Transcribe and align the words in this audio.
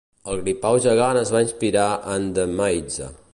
El 0.31 0.39
gripau 0.45 0.77
gegant 0.85 1.19
es 1.21 1.33
va 1.35 1.43
inspirar 1.49 1.87
en 2.15 2.27
"The 2.39 2.47
Maze". 2.63 3.13